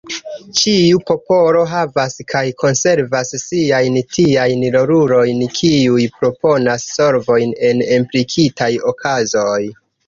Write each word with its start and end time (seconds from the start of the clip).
Ĉiu 0.59 1.01
popolo 1.09 1.61
havas 1.73 2.15
kaj 2.33 2.41
konservas 2.63 3.35
siajn 3.43 4.01
tiajn 4.17 4.67
rolulojn 4.77 5.47
kiuj 5.61 6.09
proponas 6.19 6.91
solvojn 6.99 7.59
en 7.73 7.89
implikitaj 8.01 8.75
okazoj. 8.97 9.59